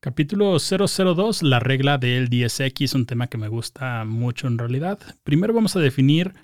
Capítulo 0.00 0.56
002, 0.60 1.42
la 1.42 1.58
regla 1.58 1.98
del 1.98 2.30
10X, 2.30 2.94
un 2.94 3.04
tema 3.04 3.26
que 3.26 3.36
me 3.36 3.48
gusta 3.48 4.04
mucho 4.04 4.46
en 4.46 4.56
realidad. 4.56 5.00
Primero 5.24 5.52
vamos 5.52 5.74
a 5.74 5.80
definir 5.80 6.34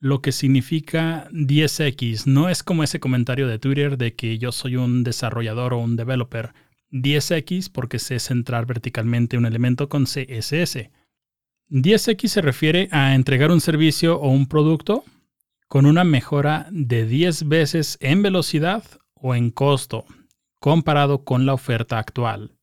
lo 0.00 0.20
que 0.20 0.32
significa 0.32 1.28
10X. 1.30 2.26
No 2.26 2.48
es 2.48 2.64
como 2.64 2.82
ese 2.82 2.98
comentario 2.98 3.46
de 3.46 3.60
Twitter 3.60 3.98
de 3.98 4.16
que 4.16 4.36
yo 4.38 4.50
soy 4.50 4.74
un 4.74 5.04
desarrollador 5.04 5.74
o 5.74 5.78
un 5.78 5.94
developer. 5.94 6.54
10X 6.90 7.70
porque 7.70 8.00
sé 8.00 8.18
centrar 8.18 8.66
verticalmente 8.66 9.38
un 9.38 9.46
elemento 9.46 9.88
con 9.88 10.06
CSS. 10.06 10.90
10X 11.70 12.26
se 12.26 12.42
refiere 12.42 12.88
a 12.90 13.14
entregar 13.14 13.52
un 13.52 13.60
servicio 13.60 14.18
o 14.18 14.28
un 14.28 14.48
producto 14.48 15.04
con 15.68 15.86
una 15.86 16.02
mejora 16.02 16.66
de 16.72 17.06
10 17.06 17.46
veces 17.46 17.96
en 18.00 18.22
velocidad 18.22 18.82
o 19.14 19.36
en 19.36 19.52
costo 19.52 20.04
comparado 20.58 21.22
con 21.22 21.46
la 21.46 21.54
oferta 21.54 22.00
actual. 22.00 22.53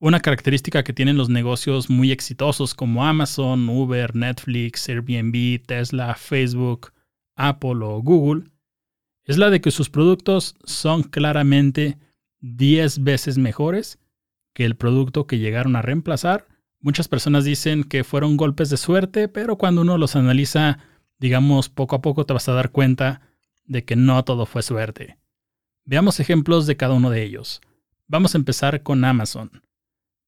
Una 0.00 0.20
característica 0.20 0.82
que 0.82 0.92
tienen 0.92 1.16
los 1.16 1.28
negocios 1.28 1.88
muy 1.88 2.10
exitosos 2.12 2.74
como 2.74 3.06
Amazon, 3.06 3.68
Uber, 3.68 4.14
Netflix, 4.14 4.88
Airbnb, 4.88 5.64
Tesla, 5.64 6.14
Facebook, 6.14 6.92
Apple 7.36 7.78
o 7.82 8.02
Google 8.02 8.50
es 9.24 9.38
la 9.38 9.50
de 9.50 9.60
que 9.60 9.70
sus 9.70 9.88
productos 9.88 10.56
son 10.64 11.02
claramente 11.02 11.98
10 12.40 13.02
veces 13.02 13.38
mejores 13.38 13.98
que 14.52 14.64
el 14.64 14.76
producto 14.76 15.26
que 15.26 15.38
llegaron 15.38 15.76
a 15.76 15.82
reemplazar. 15.82 16.46
Muchas 16.80 17.08
personas 17.08 17.44
dicen 17.44 17.84
que 17.84 18.04
fueron 18.04 18.36
golpes 18.36 18.68
de 18.68 18.76
suerte, 18.76 19.28
pero 19.28 19.56
cuando 19.56 19.80
uno 19.80 19.96
los 19.96 20.16
analiza, 20.16 20.78
digamos, 21.18 21.70
poco 21.70 21.96
a 21.96 22.02
poco 22.02 22.26
te 22.26 22.34
vas 22.34 22.48
a 22.48 22.52
dar 22.52 22.70
cuenta 22.70 23.22
de 23.64 23.84
que 23.84 23.96
no 23.96 24.22
todo 24.24 24.44
fue 24.44 24.62
suerte. 24.62 25.18
Veamos 25.86 26.20
ejemplos 26.20 26.66
de 26.66 26.76
cada 26.76 26.94
uno 26.94 27.10
de 27.10 27.22
ellos. 27.22 27.62
Vamos 28.06 28.34
a 28.34 28.38
empezar 28.38 28.82
con 28.82 29.04
Amazon. 29.04 29.63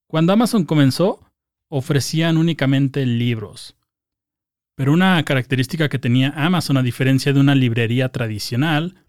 Cuando 0.08 0.32
Amazon 0.32 0.64
comenzó, 0.64 1.20
ofrecían 1.68 2.36
únicamente 2.36 3.04
libros. 3.04 3.76
Pero 4.76 4.92
una 4.92 5.22
característica 5.24 5.88
que 5.88 5.98
tenía 5.98 6.30
Amazon 6.36 6.76
a 6.76 6.82
diferencia 6.82 7.32
de 7.32 7.40
una 7.40 7.54
librería 7.54 8.10
tradicional, 8.10 9.06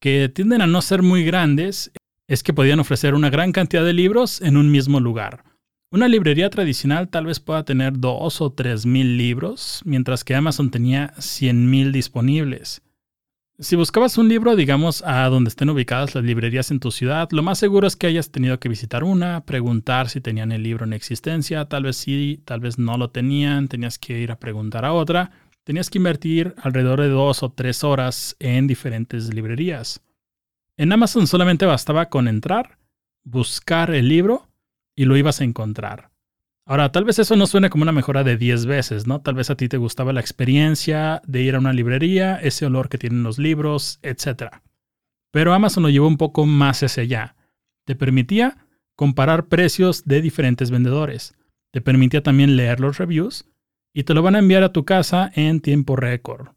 que 0.00 0.28
tienden 0.28 0.60
a 0.60 0.66
no 0.66 0.82
ser 0.82 1.02
muy 1.02 1.24
grandes, 1.24 1.92
es 2.28 2.42
que 2.42 2.52
podían 2.52 2.80
ofrecer 2.80 3.14
una 3.14 3.30
gran 3.30 3.52
cantidad 3.52 3.84
de 3.84 3.92
libros 3.94 4.42
en 4.42 4.56
un 4.56 4.70
mismo 4.70 5.00
lugar. 5.00 5.44
Una 5.90 6.08
librería 6.08 6.50
tradicional 6.50 7.08
tal 7.08 7.26
vez 7.26 7.40
pueda 7.40 7.64
tener 7.64 7.98
dos 7.98 8.40
o 8.40 8.52
tres 8.52 8.84
mil 8.84 9.16
libros, 9.16 9.80
mientras 9.84 10.24
que 10.24 10.34
Amazon 10.34 10.70
tenía 10.70 11.14
cien 11.18 11.70
mil 11.70 11.92
disponibles. 11.92 12.82
Si 13.64 13.76
buscabas 13.76 14.18
un 14.18 14.28
libro, 14.28 14.56
digamos, 14.56 15.02
a 15.06 15.26
donde 15.30 15.48
estén 15.48 15.70
ubicadas 15.70 16.14
las 16.14 16.22
librerías 16.22 16.70
en 16.70 16.80
tu 16.80 16.90
ciudad, 16.90 17.30
lo 17.30 17.42
más 17.42 17.58
seguro 17.58 17.86
es 17.86 17.96
que 17.96 18.06
hayas 18.06 18.30
tenido 18.30 18.60
que 18.60 18.68
visitar 18.68 19.04
una, 19.04 19.46
preguntar 19.46 20.10
si 20.10 20.20
tenían 20.20 20.52
el 20.52 20.62
libro 20.62 20.84
en 20.84 20.92
existencia, 20.92 21.64
tal 21.64 21.84
vez 21.84 21.96
sí, 21.96 22.42
tal 22.44 22.60
vez 22.60 22.78
no 22.78 22.98
lo 22.98 23.08
tenían, 23.08 23.68
tenías 23.68 23.98
que 23.98 24.20
ir 24.20 24.32
a 24.32 24.38
preguntar 24.38 24.84
a 24.84 24.92
otra, 24.92 25.30
tenías 25.64 25.88
que 25.88 25.96
invertir 25.96 26.54
alrededor 26.58 27.00
de 27.00 27.08
dos 27.08 27.42
o 27.42 27.52
tres 27.52 27.84
horas 27.84 28.36
en 28.38 28.66
diferentes 28.66 29.32
librerías. 29.32 30.02
En 30.76 30.92
Amazon 30.92 31.26
solamente 31.26 31.64
bastaba 31.64 32.10
con 32.10 32.28
entrar, 32.28 32.76
buscar 33.22 33.94
el 33.94 34.10
libro 34.10 34.46
y 34.94 35.06
lo 35.06 35.16
ibas 35.16 35.40
a 35.40 35.44
encontrar. 35.44 36.10
Ahora, 36.66 36.90
tal 36.92 37.04
vez 37.04 37.18
eso 37.18 37.36
no 37.36 37.46
suene 37.46 37.68
como 37.68 37.82
una 37.82 37.92
mejora 37.92 38.24
de 38.24 38.38
10 38.38 38.64
veces, 38.64 39.06
¿no? 39.06 39.20
Tal 39.20 39.34
vez 39.34 39.50
a 39.50 39.56
ti 39.56 39.68
te 39.68 39.76
gustaba 39.76 40.14
la 40.14 40.20
experiencia 40.20 41.20
de 41.26 41.42
ir 41.42 41.56
a 41.56 41.58
una 41.58 41.74
librería, 41.74 42.36
ese 42.36 42.64
olor 42.64 42.88
que 42.88 42.96
tienen 42.96 43.22
los 43.22 43.38
libros, 43.38 43.98
etc. 44.02 44.44
Pero 45.30 45.52
Amazon 45.52 45.82
lo 45.82 45.90
llevó 45.90 46.08
un 46.08 46.16
poco 46.16 46.46
más 46.46 46.82
hacia 46.82 47.02
allá. 47.02 47.36
Te 47.84 47.94
permitía 47.94 48.66
comparar 48.96 49.48
precios 49.48 50.06
de 50.06 50.22
diferentes 50.22 50.70
vendedores. 50.70 51.34
Te 51.70 51.82
permitía 51.82 52.22
también 52.22 52.56
leer 52.56 52.80
los 52.80 52.96
reviews 52.96 53.44
y 53.92 54.04
te 54.04 54.14
lo 54.14 54.22
van 54.22 54.34
a 54.34 54.38
enviar 54.38 54.62
a 54.62 54.72
tu 54.72 54.86
casa 54.86 55.30
en 55.34 55.60
tiempo 55.60 55.96
récord. 55.96 56.48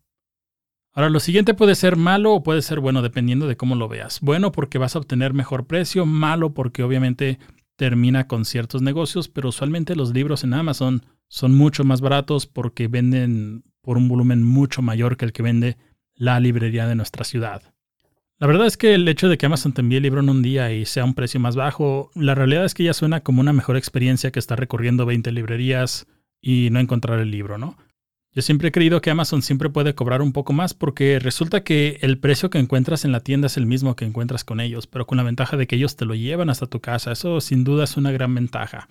Ahora, 0.93 1.09
lo 1.09 1.19
siguiente 1.19 1.53
puede 1.53 1.75
ser 1.75 1.97
malo 1.97 2.33
o 2.33 2.43
puede 2.43 2.61
ser 2.61 2.79
bueno 2.79 3.01
dependiendo 3.01 3.47
de 3.47 3.57
cómo 3.57 3.75
lo 3.75 3.89
veas. 3.89 4.21
Bueno 4.21 4.53
porque 4.53 4.77
vas 4.77 4.95
a 4.95 4.99
obtener 4.99 5.33
mejor 5.33 5.67
precio, 5.67 6.05
malo 6.05 6.53
porque 6.53 6.81
obviamente 6.81 7.39
termina 7.77 8.27
con 8.27 8.43
ciertos 8.43 8.81
negocios, 8.81 9.29
pero 9.29 9.49
usualmente 9.49 9.95
los 9.95 10.13
libros 10.13 10.43
en 10.43 10.53
Amazon 10.53 11.03
son 11.29 11.55
mucho 11.55 11.83
más 11.85 12.01
baratos 12.01 12.45
porque 12.47 12.87
venden 12.87 13.63
por 13.81 13.97
un 13.97 14.09
volumen 14.09 14.43
mucho 14.43 14.81
mayor 14.81 15.15
que 15.15 15.25
el 15.25 15.31
que 15.31 15.43
vende 15.43 15.77
la 16.15 16.39
librería 16.39 16.87
de 16.87 16.95
nuestra 16.95 17.23
ciudad. 17.23 17.73
La 18.39 18.47
verdad 18.47 18.67
es 18.67 18.77
que 18.77 18.93
el 18.93 19.07
hecho 19.07 19.29
de 19.29 19.37
que 19.37 19.45
Amazon 19.45 19.73
te 19.73 19.81
envíe 19.81 19.97
el 19.97 20.03
libro 20.03 20.19
en 20.19 20.29
un 20.29 20.41
día 20.43 20.71
y 20.71 20.85
sea 20.85 21.05
un 21.05 21.13
precio 21.13 21.39
más 21.39 21.55
bajo, 21.55 22.11
la 22.13 22.35
realidad 22.35 22.65
es 22.65 22.73
que 22.73 22.83
ya 22.83 22.93
suena 22.93 23.21
como 23.21 23.41
una 23.41 23.53
mejor 23.53 23.77
experiencia 23.77 24.31
que 24.31 24.39
estar 24.39 24.59
recorriendo 24.59 25.05
20 25.05 25.31
librerías 25.31 26.05
y 26.41 26.69
no 26.71 26.79
encontrar 26.79 27.19
el 27.19 27.31
libro, 27.31 27.57
¿no? 27.57 27.77
Yo 28.37 28.43
siempre 28.43 28.67
he 28.67 28.71
creído 28.71 29.01
que 29.01 29.09
Amazon 29.09 29.41
siempre 29.41 29.71
puede 29.71 29.95
cobrar 29.95 30.21
un 30.21 30.31
poco 30.31 30.53
más 30.53 30.75
porque 30.75 31.17
resulta 31.17 31.63
que 31.63 31.97
el 32.01 32.19
precio 32.19 32.51
que 32.51 32.59
encuentras 32.59 33.03
en 33.03 33.11
la 33.11 33.21
tienda 33.21 33.47
es 33.47 33.57
el 33.57 33.65
mismo 33.65 33.95
que 33.95 34.05
encuentras 34.05 34.43
con 34.43 34.59
ellos, 34.59 34.85
pero 34.85 35.07
con 35.07 35.17
la 35.17 35.23
ventaja 35.23 35.57
de 35.57 35.65
que 35.65 35.75
ellos 35.75 35.95
te 35.95 36.05
lo 36.05 36.13
llevan 36.13 36.51
hasta 36.51 36.67
tu 36.67 36.79
casa. 36.79 37.11
Eso 37.11 37.41
sin 37.41 37.63
duda 37.63 37.85
es 37.85 37.97
una 37.97 38.11
gran 38.11 38.35
ventaja. 38.35 38.89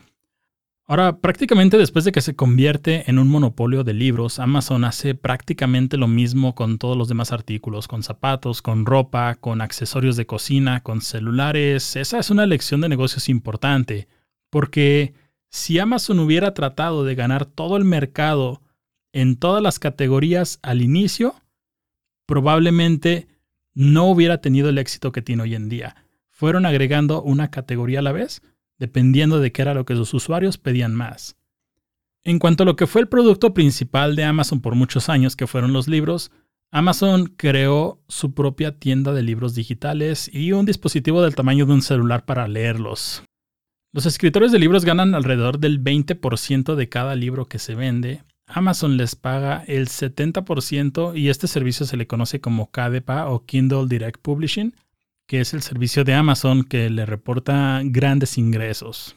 Ahora, 0.89 1.19
prácticamente 1.19 1.79
después 1.79 2.05
de 2.05 2.11
que 2.11 2.23
se 2.23 2.35
convierte 2.35 3.09
en 3.09 3.21
un 3.21 3.29
monopolio 3.29 3.85
de 3.85 3.95
libros, 3.95 4.41
Amazon 4.41 4.83
hace 4.83 5.15
prácticamente 5.15 5.97
lo 5.97 6.09
mismo 6.09 6.57
con 6.57 6.79
todos 6.79 6.97
los 6.97 7.07
demás 7.07 7.31
artículos, 7.31 7.87
con 7.87 8.03
zapatos, 8.03 8.63
con 8.63 8.85
ropa, 8.85 9.37
con 9.37 9.61
accesorios 9.61 10.17
de 10.17 10.27
cocina, 10.27 10.81
con 10.81 11.01
celulares. 11.03 11.95
Esa 11.95 12.19
es 12.19 12.31
una 12.31 12.47
lección 12.47 12.81
de 12.81 12.89
negocios 12.89 13.29
importante, 13.29 14.09
porque 14.51 15.15
si 15.51 15.79
Amazon 15.79 16.19
hubiera 16.19 16.53
tratado 16.53 17.05
de 17.05 17.15
ganar 17.15 17.47
todo 17.47 17.77
el 17.77 17.85
mercado 17.85 18.61
en 19.17 19.37
todas 19.37 19.63
las 19.63 19.79
categorías 19.79 20.59
al 20.61 20.83
inicio, 20.83 21.37
probablemente 22.27 23.29
no 23.73 24.11
hubiera 24.11 24.43
tenido 24.43 24.69
el 24.69 24.77
éxito 24.77 25.11
que 25.11 25.23
tiene 25.23 25.45
hoy 25.45 25.55
en 25.55 25.71
día. 25.71 25.97
Fueron 26.29 26.67
agregando 26.67 27.23
una 27.23 27.51
categoría 27.51 28.01
a 28.01 28.03
la 28.03 28.13
vez, 28.13 28.43
dependiendo 28.79 29.41
de 29.41 29.53
qué 29.53 29.63
era 29.63 29.73
lo 29.73 29.87
que 29.87 29.97
sus 29.97 30.13
usuarios 30.13 30.59
pedían 30.59 30.95
más. 30.95 31.39
En 32.25 32.39
cuanto 32.39 32.65
a 32.65 32.67
lo 32.67 32.77
que 32.77 32.87
fue 32.87 33.01
el 33.01 33.09
producto 33.09 33.55
principal 33.55 34.17
de 34.17 34.25
Amazon 34.25 34.61
por 34.61 34.75
muchos 34.75 35.09
años, 35.09 35.35
que 35.35 35.47
fueron 35.47 35.73
los 35.73 35.89
libros, 35.89 36.31
Amazon 36.71 37.33
creó 37.39 38.03
su 38.09 38.35
propia 38.35 38.79
tienda 38.79 39.15
de 39.15 39.23
libros 39.23 39.55
digitales 39.55 40.29
y 40.31 40.53
un 40.53 40.67
dispositivo 40.67 41.23
del 41.23 41.35
tamaño 41.35 41.65
de 41.65 41.73
un 41.73 41.81
celular 41.81 42.27
para 42.27 42.49
leerlos. 42.49 43.23
Los 43.95 44.05
escritores 44.05 44.53
de 44.53 44.59
libros 44.59 44.85
ganan 44.85 45.15
alrededor 45.15 45.59
del 45.59 45.83
20% 45.83 46.75
de 46.75 46.89
cada 46.91 47.15
libro 47.15 47.47
que 47.47 47.59
se 47.59 47.75
vende 47.75 48.23
Amazon 48.47 48.97
les 48.97 49.17
paga 49.17 49.65
el 49.67 49.89
70% 49.89 51.17
y 51.19 51.29
este 51.29 51.49
servicio 51.49 51.85
se 51.85 51.97
le 51.97 52.07
conoce 52.07 52.41
como 52.41 52.71
KDPA 52.71 53.29
o 53.29 53.45
Kindle 53.45 53.87
Direct 53.89 54.21
Publishing, 54.23 54.75
que 55.27 55.41
es 55.41 55.53
el 55.53 55.63
servicio 55.63 56.05
de 56.05 56.15
Amazon 56.15 56.63
que 56.63 56.89
le 56.89 57.05
reporta 57.05 57.81
grandes 57.85 58.39
ingresos. 58.39 59.17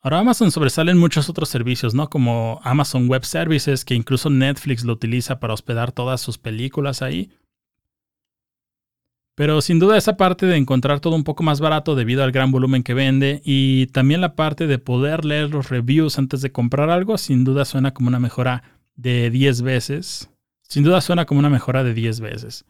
Ahora 0.00 0.20
Amazon 0.20 0.52
sobresale 0.52 0.92
en 0.92 0.98
muchos 0.98 1.28
otros 1.28 1.48
servicios, 1.48 1.92
¿no? 1.92 2.08
Como 2.08 2.60
Amazon 2.62 3.08
Web 3.08 3.24
Services, 3.24 3.84
que 3.84 3.94
incluso 3.94 4.30
Netflix 4.30 4.84
lo 4.84 4.92
utiliza 4.92 5.40
para 5.40 5.54
hospedar 5.54 5.90
todas 5.90 6.20
sus 6.20 6.38
películas 6.38 7.02
ahí. 7.02 7.32
Pero 9.36 9.60
sin 9.60 9.78
duda 9.78 9.98
esa 9.98 10.16
parte 10.16 10.46
de 10.46 10.56
encontrar 10.56 11.00
todo 11.00 11.14
un 11.14 11.22
poco 11.22 11.42
más 11.42 11.60
barato 11.60 11.94
debido 11.94 12.24
al 12.24 12.32
gran 12.32 12.50
volumen 12.50 12.82
que 12.82 12.94
vende 12.94 13.42
y 13.44 13.86
también 13.88 14.22
la 14.22 14.34
parte 14.34 14.66
de 14.66 14.78
poder 14.78 15.26
leer 15.26 15.50
los 15.50 15.68
reviews 15.68 16.18
antes 16.18 16.40
de 16.40 16.52
comprar 16.52 16.88
algo, 16.88 17.18
sin 17.18 17.44
duda 17.44 17.66
suena 17.66 17.92
como 17.92 18.08
una 18.08 18.18
mejora 18.18 18.62
de 18.94 19.28
10 19.28 19.60
veces. 19.60 20.30
Sin 20.62 20.84
duda 20.84 21.02
suena 21.02 21.26
como 21.26 21.38
una 21.38 21.50
mejora 21.50 21.84
de 21.84 21.92
10 21.92 22.20
veces. 22.20 22.64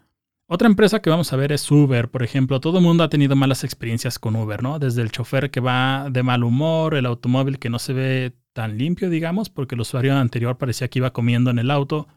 Otra 0.49 0.67
empresa 0.67 1.01
que 1.01 1.09
vamos 1.09 1.33
a 1.33 1.37
ver 1.37 1.53
es 1.53 1.71
Uber, 1.71 2.11
por 2.11 2.25
ejemplo. 2.25 2.59
Todo 2.59 2.79
el 2.79 2.85
mundo 2.85 3.05
ha 3.05 3.09
tenido 3.09 3.37
malas 3.37 3.63
experiencias 3.63 4.19
con 4.19 4.35
Uber, 4.35 4.61
¿no? 4.61 4.81
Desde 4.81 5.03
el 5.03 5.13
chofer 5.13 5.53
que 5.53 5.61
va 5.61 6.09
de 6.11 6.25
mal 6.25 6.43
humor, 6.43 6.97
el 6.97 7.07
automóvil 7.07 7.61
que 7.61 7.71
no 7.71 7.79
se 7.79 7.93
ve 7.93 8.33
tan 8.53 8.77
limpio, 8.77 9.09
digamos, 9.09 9.51
porque 9.51 9.77
el 9.77 9.83
usuario 9.83 10.17
anterior 10.17 10.59
parecía 10.59 10.89
que 10.89 10.99
iba 10.99 11.13
comiendo 11.13 11.51
en 11.51 11.61
el 11.61 11.71
auto. 11.71 12.09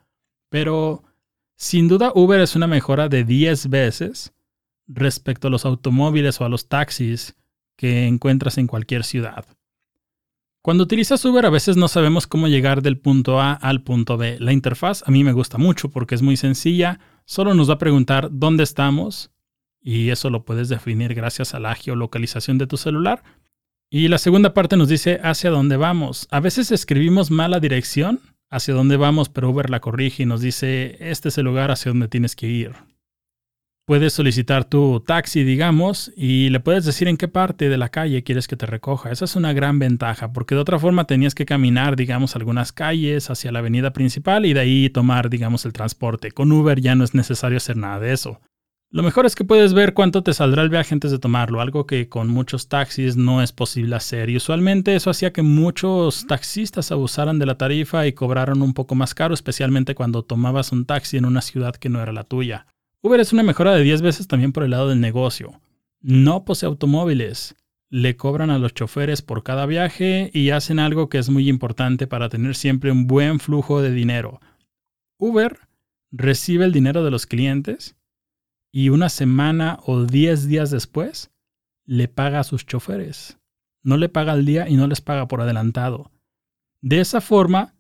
Pero 0.50 1.04
sin 1.56 1.88
duda 1.88 2.12
Uber 2.16 2.42
es 2.42 2.56
una 2.56 2.66
mejora 2.66 3.10
de 3.10 3.24
10 3.24 3.69
veces 3.69 4.34
respecto 4.90 5.48
a 5.48 5.52
los 5.52 5.66
automóviles 5.66 6.42
o 6.42 6.46
a 6.46 6.50
los 6.50 6.68
taxis 6.68 7.36
que 7.78 8.08
encuentras 8.08 8.58
en 8.58 8.68
cualquier 8.68 9.06
ciudad. 9.06 9.46
Cuando 10.62 10.84
utilizas 10.84 11.24
Uber 11.24 11.46
a 11.46 11.50
veces 11.50 11.78
no 11.78 11.88
sabemos 11.88 12.28
cómo 12.28 12.50
llegar 12.50 12.82
del 12.82 12.98
punto 12.98 13.40
A 13.40 13.54
al 13.54 13.82
punto 13.82 14.18
B. 14.18 14.38
La 14.40 14.52
interfaz 14.52 15.04
a 15.08 15.12
mí 15.12 15.24
me 15.24 15.32
gusta 15.32 15.58
mucho 15.58 15.90
porque 15.90 16.16
es 16.16 16.22
muy 16.22 16.36
sencilla, 16.36 17.00
solo 17.24 17.54
nos 17.54 17.70
va 17.70 17.76
a 17.76 17.80
preguntar 17.80 18.28
dónde 18.32 18.64
estamos 18.64 19.32
y 19.82 20.10
eso 20.10 20.30
lo 20.30 20.44
puedes 20.44 20.68
definir 20.68 21.14
gracias 21.14 21.54
a 21.54 21.60
la 21.60 21.76
geolocalización 21.76 22.58
de 22.58 22.68
tu 22.68 22.76
celular. 22.76 23.24
Y 23.90 24.10
la 24.10 24.18
segunda 24.18 24.54
parte 24.54 24.76
nos 24.76 24.90
dice 24.90 25.20
hacia 25.24 25.50
dónde 25.50 25.78
vamos. 25.78 26.28
A 26.30 26.42
veces 26.42 26.72
escribimos 26.72 27.32
mal 27.32 27.52
la 27.52 27.60
dirección 27.60 28.20
hacia 28.50 28.74
dónde 28.74 28.98
vamos, 28.98 29.30
pero 29.30 29.50
Uber 29.50 29.70
la 29.70 29.80
corrige 29.80 30.24
y 30.24 30.26
nos 30.26 30.42
dice 30.42 30.98
este 31.00 31.30
es 31.30 31.38
el 31.38 31.46
lugar 31.46 31.72
hacia 31.72 31.92
donde 31.92 32.10
tienes 32.10 32.36
que 32.36 32.48
ir. 32.48 32.74
Puedes 33.90 34.14
solicitar 34.14 34.66
tu 34.66 35.00
taxi, 35.00 35.44
digamos, 35.44 36.14
y 36.16 36.50
le 36.52 36.60
puedes 36.60 36.86
decir 36.86 37.08
en 37.08 37.18
qué 37.18 37.28
parte 37.28 37.70
de 37.70 37.78
la 37.80 37.90
calle 37.90 38.22
quieres 38.22 38.48
que 38.48 38.56
te 38.56 38.68
recoja. 38.68 39.10
Esa 39.10 39.26
es 39.26 39.36
una 39.36 39.52
gran 39.52 39.80
ventaja, 39.80 40.32
porque 40.32 40.54
de 40.54 40.62
otra 40.62 40.78
forma 40.78 41.08
tenías 41.08 41.34
que 41.34 41.48
caminar, 41.48 41.96
digamos, 41.96 42.36
algunas 42.36 42.72
calles 42.72 43.32
hacia 43.32 43.52
la 43.52 43.58
avenida 43.58 43.92
principal 43.92 44.46
y 44.46 44.54
de 44.54 44.60
ahí 44.60 44.90
tomar, 44.92 45.32
digamos, 45.32 45.66
el 45.66 45.74
transporte. 45.74 46.30
Con 46.30 46.52
Uber 46.52 46.80
ya 46.80 46.94
no 46.94 47.04
es 47.04 47.16
necesario 47.16 47.58
hacer 47.58 47.78
nada 47.78 48.00
de 48.00 48.14
eso. 48.14 48.40
Lo 48.92 49.02
mejor 49.02 49.26
es 49.26 49.34
que 49.34 49.44
puedes 49.44 49.74
ver 49.74 49.96
cuánto 49.96 50.22
te 50.22 50.36
saldrá 50.36 50.62
el 50.62 50.70
viaje 50.70 50.94
antes 50.94 51.10
de 51.10 51.18
tomarlo, 51.18 51.60
algo 51.60 51.88
que 51.88 52.10
con 52.10 52.28
muchos 52.28 52.70
taxis 52.70 53.18
no 53.18 53.42
es 53.42 53.54
posible 53.54 53.96
hacer. 53.96 54.30
Y 54.30 54.38
usualmente 54.38 54.96
eso 54.96 55.10
hacía 55.10 55.34
que 55.34 55.42
muchos 55.42 56.28
taxistas 56.28 56.92
abusaran 56.92 57.40
de 57.40 57.48
la 57.48 57.58
tarifa 57.58 58.06
y 58.06 58.14
cobraron 58.14 58.62
un 58.62 58.76
poco 58.76 58.94
más 58.94 59.16
caro, 59.16 59.34
especialmente 59.34 59.96
cuando 59.96 60.22
tomabas 60.22 60.72
un 60.74 60.86
taxi 60.86 61.18
en 61.18 61.26
una 61.26 61.42
ciudad 61.42 61.74
que 61.74 61.90
no 61.90 62.00
era 62.04 62.14
la 62.14 62.24
tuya. 62.24 62.68
Uber 63.01 63.22
es 63.22 63.31
una 63.31 63.44
mejora 63.44 63.74
de 63.74 63.84
10 63.84 64.01
veces 64.01 64.28
también 64.28 64.51
por 64.51 64.63
el 64.63 64.72
lado 64.72 64.90
del 64.90 65.00
negocio. 65.00 65.62
No 66.01 66.44
posee 66.44 66.68
automóviles. 66.68 67.56
Le 67.90 68.18
cobran 68.18 68.50
a 68.50 68.60
los 68.60 68.74
choferes 68.74 69.22
por 69.22 69.42
cada 69.42 69.66
viaje 69.66 70.30
y 70.34 70.50
hacen 70.50 70.80
algo 70.80 71.07
que 71.07 71.18
es 71.18 71.30
muy 71.30 71.48
importante 71.48 72.07
para 72.07 72.28
tener 72.28 72.56
siempre 72.56 72.92
un 72.92 73.07
buen 73.07 73.40
flujo 73.40 73.81
de 73.81 73.94
dinero. 73.94 74.42
Uber 75.18 75.60
recibe 76.12 76.66
el 76.66 76.74
dinero 76.74 77.04
de 77.06 77.10
los 77.10 77.25
clientes 77.25 77.96
y 78.69 78.90
una 78.90 79.07
semana 79.07 79.80
o 79.86 80.04
10 80.04 80.48
días 80.48 80.69
después 80.69 81.31
le 81.86 82.10
paga 82.10 82.42
a 82.42 82.44
sus 82.44 82.66
choferes. 82.66 83.40
No 83.81 83.95
le 83.95 84.10
paga 84.10 84.34
al 84.34 84.45
día 84.45 84.68
y 84.68 84.75
no 84.75 84.88
les 84.88 85.00
paga 85.00 85.28
por 85.30 85.40
adelantado. 85.40 86.12
De 86.81 87.00
esa 87.00 87.22
forma, 87.22 87.75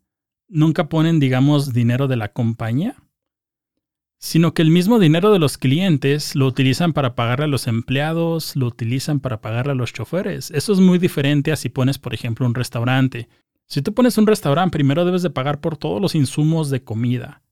nunca 0.47 0.87
ponen, 0.87 1.19
digamos, 1.19 1.73
dinero 1.73 2.07
de 2.07 2.15
la 2.15 2.31
compañía 2.31 2.95
sino 4.19 4.53
que 4.53 4.61
el 4.61 4.69
mismo 4.69 4.99
dinero 4.99 5.31
de 5.31 5.39
los 5.39 5.57
clientes 5.57 6.35
lo 6.35 6.45
utilizan 6.45 6.91
para 6.91 7.15
pagarle 7.15 7.45
a 7.45 7.47
los 7.47 7.67
empleados, 7.67 8.55
lo 8.57 8.67
utilizan 8.67 9.21
para 9.21 9.39
pagarle 9.39 9.71
a 9.71 9.75
los 9.75 9.93
choferes. 9.93 10.51
Eso 10.51 10.73
es 10.73 10.79
muy 10.79 10.99
diferente 10.99 11.53
a 11.53 11.55
si 11.55 11.69
pones, 11.69 11.97
por 11.97 12.13
ejemplo, 12.13 12.45
un 12.45 12.53
restaurante. 12.53 13.29
Si 13.65 13.81
tú 13.81 13.93
pones 13.93 14.17
un 14.17 14.27
restaurante, 14.27 14.73
primero 14.73 15.05
debes 15.05 15.21
de 15.21 15.29
pagar 15.29 15.61
por 15.61 15.77
todos 15.77 16.01
los 16.01 16.15
insumos 16.15 16.69
de 16.69 16.83
comida. 16.83 17.43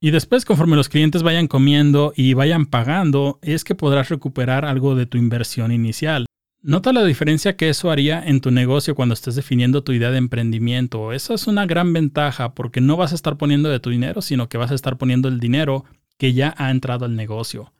Y 0.00 0.12
después, 0.12 0.44
conforme 0.44 0.76
los 0.76 0.88
clientes 0.88 1.24
vayan 1.24 1.48
comiendo 1.48 2.12
y 2.16 2.34
vayan 2.34 2.66
pagando, 2.66 3.40
es 3.42 3.64
que 3.64 3.74
podrás 3.74 4.08
recuperar 4.08 4.64
algo 4.64 4.94
de 4.94 5.06
tu 5.06 5.18
inversión 5.18 5.72
inicial. 5.72 6.26
Nota 6.60 6.92
la 6.92 7.04
diferencia 7.04 7.56
que 7.56 7.68
eso 7.68 7.90
haría 7.90 8.22
en 8.24 8.40
tu 8.40 8.52
negocio 8.52 8.94
cuando 8.94 9.14
estés 9.14 9.34
definiendo 9.34 9.82
tu 9.82 9.90
idea 9.90 10.12
de 10.12 10.18
emprendimiento. 10.18 11.12
Esa 11.12 11.34
es 11.34 11.48
una 11.48 11.66
gran 11.66 11.92
ventaja 11.92 12.54
porque 12.54 12.80
no 12.80 12.96
vas 12.96 13.10
a 13.10 13.16
estar 13.16 13.36
poniendo 13.36 13.68
de 13.68 13.80
tu 13.80 13.90
dinero, 13.90 14.22
sino 14.22 14.48
que 14.48 14.58
vas 14.58 14.70
a 14.70 14.76
estar 14.76 14.98
poniendo 14.98 15.26
el 15.26 15.40
dinero 15.40 15.84
que 16.22 16.34
ya 16.34 16.54
ha 16.56 16.70
entrado 16.70 17.04
al 17.04 17.16
negocio. 17.16 17.72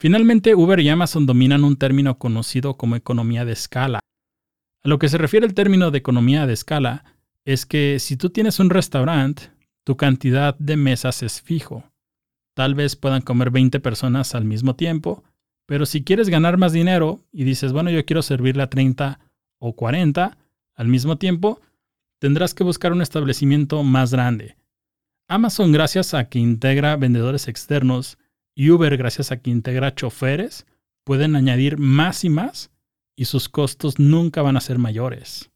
Finalmente, 0.00 0.56
Uber 0.56 0.80
y 0.80 0.88
Amazon 0.88 1.24
dominan 1.24 1.62
un 1.62 1.76
término 1.76 2.18
conocido 2.18 2.76
como 2.76 2.96
economía 2.96 3.44
de 3.44 3.52
escala. 3.52 4.00
A 4.82 4.88
lo 4.88 4.98
que 4.98 5.08
se 5.08 5.18
refiere 5.18 5.46
el 5.46 5.54
término 5.54 5.92
de 5.92 5.98
economía 5.98 6.48
de 6.48 6.52
escala 6.52 7.04
es 7.44 7.64
que 7.64 8.00
si 8.00 8.16
tú 8.16 8.30
tienes 8.30 8.58
un 8.58 8.70
restaurante, 8.70 9.52
tu 9.84 9.96
cantidad 9.96 10.58
de 10.58 10.76
mesas 10.76 11.22
es 11.22 11.40
fijo. 11.40 11.84
Tal 12.54 12.74
vez 12.74 12.96
puedan 12.96 13.22
comer 13.22 13.52
20 13.52 13.78
personas 13.78 14.34
al 14.34 14.46
mismo 14.46 14.74
tiempo, 14.74 15.22
pero 15.64 15.86
si 15.86 16.02
quieres 16.02 16.28
ganar 16.28 16.56
más 16.56 16.72
dinero 16.72 17.22
y 17.30 17.44
dices, 17.44 17.72
bueno, 17.72 17.90
yo 17.90 18.04
quiero 18.04 18.22
servirle 18.22 18.64
a 18.64 18.68
30 18.68 19.20
o 19.60 19.76
40 19.76 20.36
al 20.74 20.88
mismo 20.88 21.18
tiempo, 21.18 21.60
tendrás 22.18 22.52
que 22.52 22.64
buscar 22.64 22.92
un 22.92 23.00
establecimiento 23.00 23.84
más 23.84 24.10
grande, 24.10 24.56
Amazon 25.28 25.72
gracias 25.72 26.14
a 26.14 26.28
que 26.28 26.38
integra 26.38 26.94
vendedores 26.94 27.48
externos 27.48 28.16
y 28.54 28.70
Uber 28.70 28.96
gracias 28.96 29.32
a 29.32 29.38
que 29.38 29.50
integra 29.50 29.92
choferes 29.92 30.66
pueden 31.04 31.34
añadir 31.34 31.78
más 31.78 32.24
y 32.24 32.28
más 32.28 32.70
y 33.16 33.24
sus 33.24 33.48
costos 33.48 33.98
nunca 33.98 34.42
van 34.42 34.56
a 34.56 34.60
ser 34.60 34.78
mayores. 34.78 35.50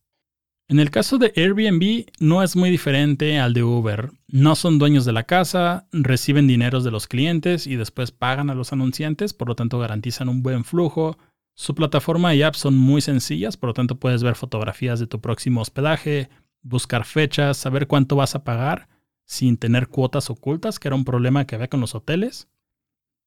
En 0.69 0.81
el 0.81 0.91
caso 0.91 1.19
de 1.19 1.33
Airbnb 1.37 2.07
no 2.19 2.43
es 2.43 2.57
muy 2.57 2.71
diferente 2.71 3.39
al 3.39 3.55
de 3.55 3.63
Uber. 3.63 4.11
No 4.27 4.57
son 4.57 4.81
dueños 4.81 5.05
de 5.05 5.13
la 5.13 5.25
casa, 5.25 5.87
reciben 5.93 6.49
dineros 6.49 6.83
de 6.83 6.91
los 6.91 7.07
clientes 7.07 7.69
y 7.69 7.77
después 7.77 8.11
pagan 8.11 8.51
a 8.51 8.57
los 8.57 8.73
anunciantes, 8.73 9.35
por 9.35 9.49
lo 9.49 9.55
tanto 9.55 9.79
garantizan 9.79 10.29
un 10.29 10.43
buen 10.43 10.65
flujo. 10.65 11.17
Su 11.55 11.77
plataforma 11.77 12.35
y 12.35 12.43
app 12.43 12.55
son 12.55 12.77
muy 12.77 13.03
sencillas, 13.03 13.57
por 13.57 13.69
lo 13.69 13.75
tanto 13.75 14.01
puedes 14.01 14.25
ver 14.25 14.35
fotografías 14.35 14.99
de 14.99 15.07
tu 15.07 15.21
próximo 15.21 15.61
hospedaje, 15.61 16.29
buscar 16.63 17.05
fechas, 17.05 17.57
saber 17.57 17.87
cuánto 17.87 18.17
vas 18.17 18.35
a 18.35 18.43
pagar 18.43 18.89
sin 19.31 19.59
tener 19.59 19.87
cuotas 19.87 20.29
ocultas, 20.29 20.81
que 20.81 20.89
era 20.89 20.97
un 20.97 21.05
problema 21.05 21.47
que 21.47 21.55
había 21.55 21.69
con 21.69 21.81
los 21.81 21.95
hoteles. 21.95 22.49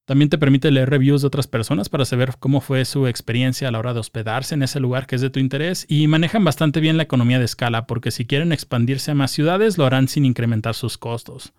También 0.04 0.28
te 0.28 0.36
permite 0.36 0.70
leer 0.70 0.90
reviews 0.90 1.22
de 1.22 1.28
otras 1.28 1.46
personas 1.46 1.88
para 1.88 2.04
saber 2.04 2.34
cómo 2.38 2.60
fue 2.60 2.84
su 2.84 3.06
experiencia 3.06 3.68
a 3.68 3.70
la 3.70 3.78
hora 3.78 3.94
de 3.94 4.00
hospedarse 4.00 4.54
en 4.54 4.62
ese 4.62 4.80
lugar 4.80 5.06
que 5.06 5.16
es 5.16 5.22
de 5.22 5.30
tu 5.30 5.40
interés 5.40 5.86
y 5.88 6.06
manejan 6.06 6.44
bastante 6.44 6.80
bien 6.80 6.98
la 6.98 7.04
economía 7.04 7.38
de 7.38 7.46
escala 7.46 7.86
porque 7.86 8.10
si 8.10 8.26
quieren 8.26 8.52
expandirse 8.52 9.12
a 9.12 9.14
más 9.14 9.30
ciudades 9.30 9.78
lo 9.78 9.86
harán 9.86 10.06
sin 10.06 10.26
incrementar 10.26 10.74
sus 10.74 10.98
costos. 10.98 11.54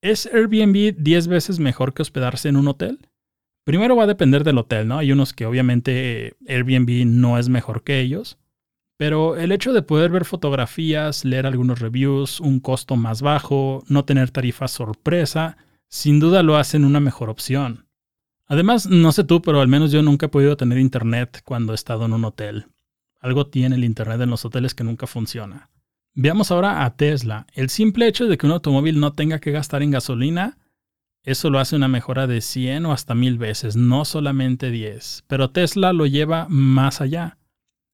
¿Es 0.00 0.24
Airbnb 0.24 0.96
10 0.96 1.26
veces 1.28 1.58
mejor 1.58 1.92
que 1.92 2.00
hospedarse 2.00 2.48
en 2.48 2.56
un 2.56 2.68
hotel? 2.68 3.06
Primero 3.64 3.96
va 3.96 4.04
a 4.04 4.06
depender 4.06 4.44
del 4.44 4.56
hotel, 4.56 4.88
¿no? 4.88 4.96
Hay 4.96 5.12
unos 5.12 5.34
que 5.34 5.44
obviamente 5.44 6.36
Airbnb 6.48 7.04
no 7.04 7.38
es 7.38 7.50
mejor 7.50 7.84
que 7.84 8.00
ellos, 8.00 8.38
pero 9.02 9.36
el 9.36 9.50
hecho 9.50 9.72
de 9.72 9.82
poder 9.82 10.12
ver 10.12 10.24
fotografías, 10.24 11.24
leer 11.24 11.44
algunos 11.44 11.80
reviews, 11.80 12.38
un 12.38 12.60
costo 12.60 12.94
más 12.94 13.20
bajo, 13.20 13.82
no 13.88 14.04
tener 14.04 14.30
tarifa 14.30 14.68
sorpresa, 14.68 15.56
sin 15.88 16.20
duda 16.20 16.44
lo 16.44 16.54
hacen 16.54 16.84
una 16.84 17.00
mejor 17.00 17.28
opción. 17.28 17.88
Además, 18.46 18.86
no 18.86 19.10
sé 19.10 19.24
tú, 19.24 19.42
pero 19.42 19.60
al 19.60 19.66
menos 19.66 19.90
yo 19.90 20.02
nunca 20.02 20.26
he 20.26 20.28
podido 20.28 20.56
tener 20.56 20.78
internet 20.78 21.40
cuando 21.44 21.72
he 21.72 21.74
estado 21.74 22.04
en 22.04 22.12
un 22.12 22.24
hotel. 22.24 22.66
Algo 23.18 23.48
tiene 23.48 23.74
el 23.74 23.82
internet 23.82 24.20
en 24.20 24.30
los 24.30 24.44
hoteles 24.44 24.72
que 24.72 24.84
nunca 24.84 25.08
funciona. 25.08 25.68
Veamos 26.14 26.52
ahora 26.52 26.84
a 26.84 26.94
Tesla. 26.94 27.48
El 27.54 27.70
simple 27.70 28.06
hecho 28.06 28.28
de 28.28 28.38
que 28.38 28.46
un 28.46 28.52
automóvil 28.52 29.00
no 29.00 29.14
tenga 29.14 29.40
que 29.40 29.50
gastar 29.50 29.82
en 29.82 29.90
gasolina, 29.90 30.58
eso 31.24 31.50
lo 31.50 31.58
hace 31.58 31.74
una 31.74 31.88
mejora 31.88 32.28
de 32.28 32.40
100 32.40 32.86
o 32.86 32.92
hasta 32.92 33.16
1000 33.16 33.36
veces, 33.36 33.74
no 33.74 34.04
solamente 34.04 34.70
10. 34.70 35.24
Pero 35.26 35.50
Tesla 35.50 35.92
lo 35.92 36.06
lleva 36.06 36.46
más 36.48 37.00
allá. 37.00 37.38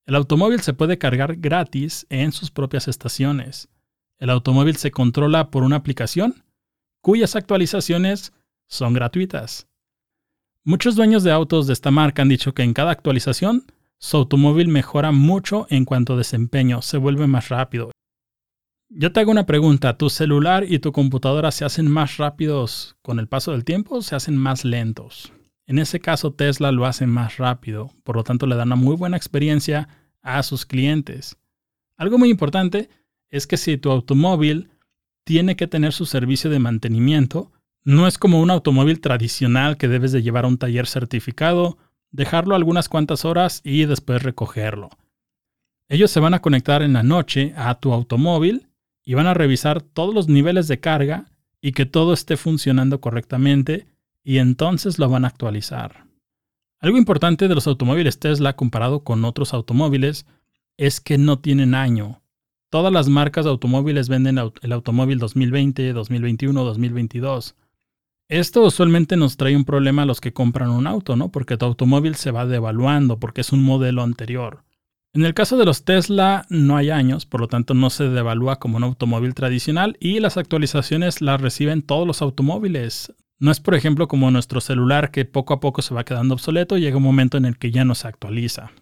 El 0.08 0.14
automóvil 0.14 0.60
se 0.60 0.72
puede 0.72 0.96
cargar 0.96 1.36
gratis 1.36 2.06
en 2.08 2.32
sus 2.32 2.50
propias 2.50 2.88
estaciones. 2.88 3.68
El 4.18 4.30
automóvil 4.30 4.76
se 4.76 4.90
controla 4.90 5.50
por 5.50 5.64
una 5.64 5.76
aplicación 5.76 6.44
cuyas 7.02 7.36
actualizaciones 7.36 8.32
son 8.66 8.94
gratuitas. 8.94 9.68
Muchos 10.64 10.96
dueños 10.96 11.24
de 11.24 11.30
autos 11.30 11.66
de 11.66 11.74
esta 11.74 11.90
marca 11.90 12.22
han 12.22 12.30
dicho 12.30 12.54
que 12.54 12.62
en 12.62 12.72
cada 12.72 12.90
actualización 12.90 13.66
su 13.98 14.16
automóvil 14.16 14.68
mejora 14.68 15.12
mucho 15.12 15.66
en 15.68 15.84
cuanto 15.84 16.14
a 16.14 16.16
desempeño, 16.16 16.80
se 16.80 16.96
vuelve 16.96 17.26
más 17.26 17.50
rápido. 17.50 17.90
Yo 18.88 19.12
te 19.12 19.20
hago 19.20 19.30
una 19.30 19.44
pregunta, 19.44 19.98
¿tu 19.98 20.08
celular 20.08 20.64
y 20.66 20.78
tu 20.78 20.90
computadora 20.90 21.50
se 21.50 21.66
hacen 21.66 21.86
más 21.86 22.16
rápidos 22.16 22.96
con 23.02 23.18
el 23.18 23.28
paso 23.28 23.52
del 23.52 23.66
tiempo 23.66 23.96
o 23.96 24.02
se 24.02 24.16
hacen 24.16 24.38
más 24.38 24.64
lentos? 24.64 25.34
En 25.66 25.78
ese 25.78 26.00
caso, 26.00 26.32
Tesla 26.32 26.72
lo 26.72 26.86
hace 26.86 27.06
más 27.06 27.36
rápido, 27.36 27.90
por 28.02 28.16
lo 28.16 28.24
tanto 28.24 28.46
le 28.46 28.56
da 28.56 28.62
una 28.62 28.74
muy 28.74 28.96
buena 28.96 29.18
experiencia 29.18 29.86
a 30.36 30.42
sus 30.42 30.66
clientes. 30.66 31.38
Algo 31.96 32.18
muy 32.18 32.30
importante 32.30 32.90
es 33.30 33.46
que 33.46 33.56
si 33.56 33.78
tu 33.78 33.90
automóvil 33.90 34.70
tiene 35.24 35.56
que 35.56 35.66
tener 35.66 35.92
su 35.92 36.06
servicio 36.06 36.50
de 36.50 36.58
mantenimiento, 36.58 37.52
no 37.84 38.06
es 38.06 38.18
como 38.18 38.40
un 38.40 38.50
automóvil 38.50 39.00
tradicional 39.00 39.76
que 39.76 39.88
debes 39.88 40.12
de 40.12 40.22
llevar 40.22 40.44
a 40.44 40.48
un 40.48 40.58
taller 40.58 40.86
certificado, 40.86 41.78
dejarlo 42.10 42.54
algunas 42.54 42.88
cuantas 42.88 43.24
horas 43.24 43.60
y 43.64 43.84
después 43.86 44.22
recogerlo. 44.22 44.90
Ellos 45.88 46.10
se 46.10 46.20
van 46.20 46.34
a 46.34 46.42
conectar 46.42 46.82
en 46.82 46.92
la 46.92 47.02
noche 47.02 47.54
a 47.56 47.74
tu 47.76 47.92
automóvil 47.92 48.68
y 49.04 49.14
van 49.14 49.26
a 49.26 49.34
revisar 49.34 49.80
todos 49.80 50.14
los 50.14 50.28
niveles 50.28 50.68
de 50.68 50.80
carga 50.80 51.30
y 51.62 51.72
que 51.72 51.86
todo 51.86 52.12
esté 52.12 52.36
funcionando 52.36 53.00
correctamente 53.00 53.86
y 54.22 54.38
entonces 54.38 54.98
lo 54.98 55.08
van 55.08 55.24
a 55.24 55.28
actualizar. 55.28 56.07
Algo 56.80 56.96
importante 56.96 57.48
de 57.48 57.54
los 57.56 57.66
automóviles 57.66 58.20
Tesla 58.20 58.54
comparado 58.54 59.02
con 59.02 59.24
otros 59.24 59.52
automóviles 59.52 60.26
es 60.76 61.00
que 61.00 61.18
no 61.18 61.40
tienen 61.40 61.74
año. 61.74 62.22
Todas 62.70 62.92
las 62.92 63.08
marcas 63.08 63.44
de 63.44 63.50
automóviles 63.50 64.08
venden 64.08 64.38
el 64.38 64.72
automóvil 64.72 65.18
2020, 65.18 65.92
2021, 65.92 66.64
2022. 66.64 67.56
Esto 68.28 68.62
usualmente 68.62 69.16
nos 69.16 69.36
trae 69.36 69.56
un 69.56 69.64
problema 69.64 70.02
a 70.02 70.06
los 70.06 70.20
que 70.20 70.32
compran 70.32 70.70
un 70.70 70.86
auto, 70.86 71.16
¿no? 71.16 71.32
Porque 71.32 71.56
tu 71.56 71.64
automóvil 71.64 72.14
se 72.14 72.30
va 72.30 72.46
devaluando 72.46 73.18
porque 73.18 73.40
es 73.40 73.52
un 73.52 73.64
modelo 73.64 74.02
anterior. 74.02 74.62
En 75.14 75.24
el 75.24 75.34
caso 75.34 75.56
de 75.56 75.64
los 75.64 75.84
Tesla 75.84 76.46
no 76.48 76.76
hay 76.76 76.90
años, 76.90 77.26
por 77.26 77.40
lo 77.40 77.48
tanto 77.48 77.74
no 77.74 77.90
se 77.90 78.08
devalúa 78.08 78.60
como 78.60 78.76
un 78.76 78.84
automóvil 78.84 79.34
tradicional 79.34 79.96
y 79.98 80.20
las 80.20 80.36
actualizaciones 80.36 81.22
las 81.22 81.40
reciben 81.40 81.82
todos 81.82 82.06
los 82.06 82.22
automóviles. 82.22 83.12
No 83.40 83.50
es, 83.50 83.60
por 83.60 83.74
ejemplo, 83.74 84.08
como 84.08 84.30
nuestro 84.30 84.60
celular 84.60 85.10
que 85.10 85.24
poco 85.24 85.54
a 85.54 85.60
poco 85.60 85.82
se 85.82 85.94
va 85.94 86.04
quedando 86.04 86.34
obsoleto 86.34 86.76
y 86.76 86.80
llega 86.80 86.96
un 86.96 87.02
momento 87.02 87.36
en 87.38 87.44
el 87.44 87.56
que 87.58 87.70
ya 87.70 87.84
no 87.84 87.94
se 87.94 88.08
actualiza. 88.08 88.72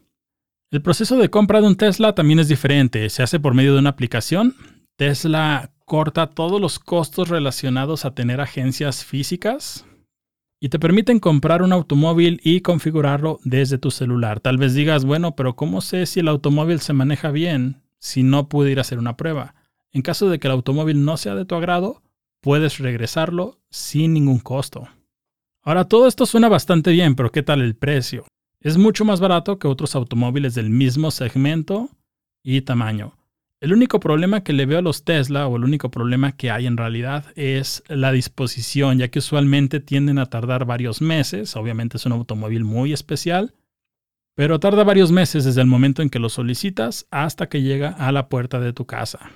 El 0.70 0.82
proceso 0.82 1.16
de 1.18 1.30
compra 1.30 1.60
de 1.60 1.68
un 1.68 1.76
Tesla 1.76 2.14
también 2.14 2.38
es 2.38 2.48
diferente. 2.48 3.08
Se 3.10 3.22
hace 3.22 3.38
por 3.38 3.54
medio 3.54 3.74
de 3.74 3.80
una 3.80 3.90
aplicación. 3.90 4.54
Tesla 4.96 5.72
corta 5.84 6.28
todos 6.28 6.60
los 6.60 6.78
costos 6.78 7.28
relacionados 7.28 8.04
a 8.04 8.14
tener 8.14 8.40
agencias 8.40 9.04
físicas. 9.04 9.84
y 10.58 10.70
te 10.70 10.78
permiten 10.78 11.20
comprar 11.20 11.62
un 11.62 11.72
automóvil 11.72 12.40
y 12.42 12.62
configurarlo 12.62 13.38
desde 13.44 13.76
tu 13.76 13.90
celular. 13.90 14.40
Tal 14.40 14.56
vez 14.56 14.72
digas, 14.72 15.04
bueno, 15.04 15.36
pero 15.36 15.54
¿cómo 15.54 15.82
sé 15.82 16.06
si 16.06 16.20
el 16.20 16.28
automóvil 16.28 16.80
se 16.80 16.94
maneja 16.94 17.30
bien 17.30 17.82
si 17.98 18.22
no 18.22 18.48
pude 18.48 18.72
ir 18.72 18.78
a 18.78 18.80
hacer 18.80 18.98
una 18.98 19.18
prueba? 19.18 19.54
En 19.92 20.00
caso 20.00 20.30
de 20.30 20.38
que 20.38 20.48
el 20.48 20.52
automóvil 20.52 21.04
no 21.04 21.18
sea 21.18 21.34
de 21.34 21.44
tu 21.44 21.54
agrado, 21.54 22.02
puedes 22.46 22.78
regresarlo 22.78 23.58
sin 23.70 24.14
ningún 24.14 24.38
costo. 24.38 24.86
Ahora, 25.64 25.86
todo 25.86 26.06
esto 26.06 26.26
suena 26.26 26.48
bastante 26.48 26.92
bien, 26.92 27.16
pero 27.16 27.32
¿qué 27.32 27.42
tal 27.42 27.60
el 27.60 27.74
precio? 27.74 28.24
Es 28.60 28.78
mucho 28.78 29.04
más 29.04 29.18
barato 29.18 29.58
que 29.58 29.66
otros 29.66 29.96
automóviles 29.96 30.54
del 30.54 30.70
mismo 30.70 31.10
segmento 31.10 31.90
y 32.44 32.60
tamaño. 32.60 33.14
El 33.60 33.72
único 33.72 33.98
problema 33.98 34.44
que 34.44 34.52
le 34.52 34.64
veo 34.64 34.78
a 34.78 34.82
los 34.82 35.02
Tesla, 35.02 35.48
o 35.48 35.56
el 35.56 35.64
único 35.64 35.90
problema 35.90 36.36
que 36.36 36.52
hay 36.52 36.68
en 36.68 36.76
realidad, 36.76 37.24
es 37.34 37.82
la 37.88 38.12
disposición, 38.12 38.98
ya 38.98 39.08
que 39.08 39.18
usualmente 39.18 39.80
tienden 39.80 40.20
a 40.20 40.26
tardar 40.26 40.66
varios 40.66 41.02
meses. 41.02 41.56
Obviamente 41.56 41.96
es 41.96 42.06
un 42.06 42.12
automóvil 42.12 42.62
muy 42.62 42.92
especial, 42.92 43.54
pero 44.36 44.60
tarda 44.60 44.84
varios 44.84 45.10
meses 45.10 45.44
desde 45.44 45.62
el 45.62 45.66
momento 45.66 46.00
en 46.00 46.10
que 46.10 46.20
lo 46.20 46.28
solicitas 46.28 47.08
hasta 47.10 47.48
que 47.48 47.62
llega 47.62 47.88
a 47.88 48.12
la 48.12 48.28
puerta 48.28 48.60
de 48.60 48.72
tu 48.72 48.86
casa. 48.86 49.32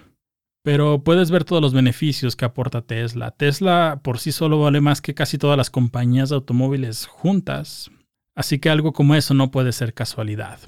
Pero 0.62 1.02
puedes 1.02 1.30
ver 1.30 1.44
todos 1.44 1.62
los 1.62 1.72
beneficios 1.72 2.36
que 2.36 2.44
aporta 2.44 2.82
Tesla. 2.82 3.30
Tesla 3.30 4.00
por 4.04 4.18
sí 4.18 4.30
solo 4.30 4.60
vale 4.60 4.80
más 4.80 5.00
que 5.00 5.14
casi 5.14 5.38
todas 5.38 5.56
las 5.56 5.70
compañías 5.70 6.28
de 6.28 6.34
automóviles 6.34 7.06
juntas, 7.06 7.90
así 8.34 8.58
que 8.58 8.68
algo 8.68 8.92
como 8.92 9.14
eso 9.14 9.32
no 9.32 9.50
puede 9.50 9.72
ser 9.72 9.94
casualidad. 9.94 10.60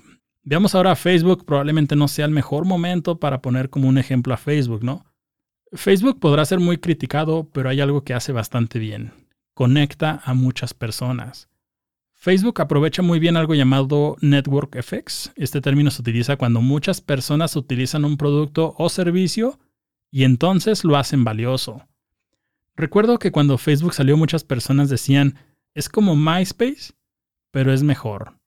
Veamos 0.45 0.75
ahora 0.75 0.93
a 0.93 0.97
Facebook, 0.97 1.45
probablemente 1.45 1.95
no 1.95 2.09
sea 2.09 2.25
el 2.25 2.31
mejor 2.33 2.65
momento 2.65 3.21
para 3.21 3.43
poner 3.43 3.71
como 3.71 3.89
un 3.89 3.99
ejemplo 3.99 4.35
a 4.35 4.39
Facebook, 4.39 4.83
¿no? 4.83 5.05
Facebook 5.73 6.19
podrá 6.19 6.45
ser 6.45 6.59
muy 6.59 6.79
criticado, 6.79 7.49
pero 7.53 7.69
hay 7.69 7.81
algo 7.81 8.03
que 8.03 8.15
hace 8.15 8.33
bastante 8.33 8.79
bien. 8.79 9.13
Conecta 9.55 10.21
a 10.25 10.35
muchas 10.35 10.75
personas. 10.75 11.49
Facebook 12.13 12.61
aprovecha 12.61 13.03
muy 13.03 13.19
bien 13.19 13.37
algo 13.37 13.55
llamado 13.55 14.17
Network 14.21 14.77
Effects. 14.77 15.33
Este 15.37 15.61
término 15.61 15.91
se 15.91 16.03
utiliza 16.03 16.37
cuando 16.37 16.61
muchas 16.61 17.01
personas 17.01 17.57
utilizan 17.57 18.05
un 18.05 18.17
producto 18.17 18.75
o 18.79 18.89
servicio 18.89 19.59
y 20.12 20.25
entonces 20.25 20.85
lo 20.85 20.97
hacen 20.97 21.25
valioso. 21.25 21.88
Recuerdo 22.76 23.19
que 23.19 23.33
cuando 23.33 23.59
Facebook 23.59 23.95
salió 23.95 24.16
muchas 24.16 24.45
personas 24.45 24.88
decían, 24.88 25.37
es 25.75 25.88
como 25.88 26.14
MySpace, 26.14 26.92
pero 27.50 27.73
es 27.73 27.83
mejor. 27.83 28.38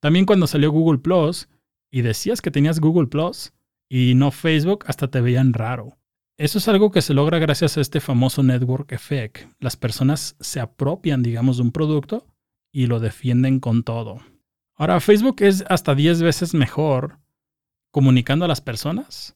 También 0.00 0.26
cuando 0.26 0.46
salió 0.46 0.70
Google 0.72 0.98
Plus 0.98 1.48
y 1.90 2.00
decías 2.00 2.40
que 2.40 2.50
tenías 2.50 2.80
Google 2.80 3.06
Plus 3.06 3.52
y 3.88 4.14
no 4.14 4.30
Facebook, 4.30 4.84
hasta 4.88 5.08
te 5.08 5.20
veían 5.20 5.52
raro. 5.52 5.96
Eso 6.38 6.58
es 6.58 6.68
algo 6.68 6.90
que 6.90 7.02
se 7.02 7.14
logra 7.14 7.38
gracias 7.38 7.76
a 7.76 7.80
este 7.80 8.00
famoso 8.00 8.42
network 8.42 8.92
effect. 8.92 9.46
Las 9.58 9.76
personas 9.76 10.36
se 10.40 10.60
apropian, 10.60 11.22
digamos, 11.22 11.58
de 11.58 11.62
un 11.62 11.72
producto 11.72 12.26
y 12.72 12.86
lo 12.86 13.00
defienden 13.00 13.60
con 13.60 13.84
todo. 13.84 14.20
Ahora, 14.74 15.00
Facebook 15.00 15.36
es 15.40 15.64
hasta 15.68 15.94
10 15.94 16.22
veces 16.22 16.52
mejor 16.52 17.18
comunicando 17.90 18.44
a 18.44 18.48
las 18.48 18.60
personas. 18.60 19.35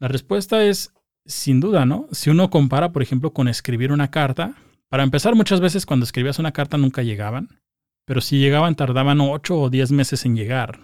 La 0.00 0.08
respuesta 0.08 0.64
es 0.64 0.92
sin 1.26 1.60
duda, 1.60 1.86
¿no? 1.86 2.06
Si 2.12 2.30
uno 2.30 2.50
compara, 2.50 2.92
por 2.92 3.02
ejemplo, 3.02 3.32
con 3.32 3.48
escribir 3.48 3.92
una 3.92 4.10
carta, 4.10 4.54
para 4.88 5.02
empezar, 5.02 5.34
muchas 5.34 5.60
veces 5.60 5.84
cuando 5.84 6.04
escribías 6.04 6.38
una 6.38 6.52
carta 6.52 6.78
nunca 6.78 7.02
llegaban 7.02 7.48
pero 8.08 8.22
si 8.22 8.38
llegaban 8.38 8.74
tardaban 8.74 9.20
8 9.20 9.54
o 9.54 9.68
10 9.68 9.92
meses 9.92 10.24
en 10.24 10.34
llegar. 10.34 10.80